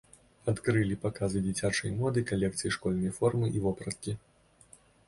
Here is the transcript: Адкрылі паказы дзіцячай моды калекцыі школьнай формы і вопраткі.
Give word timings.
Адкрылі 0.51 0.97
паказы 1.03 1.43
дзіцячай 1.47 1.93
моды 2.01 2.25
калекцыі 2.33 2.75
школьнай 2.79 3.17
формы 3.21 3.55
і 3.61 3.65
вопраткі. 3.69 4.21